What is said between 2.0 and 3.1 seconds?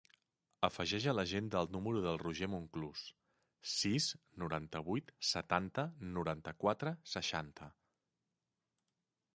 del Roger Monclus: